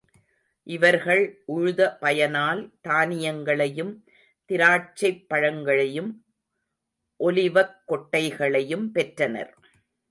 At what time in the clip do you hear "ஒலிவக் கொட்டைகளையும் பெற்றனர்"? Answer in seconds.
7.19-9.57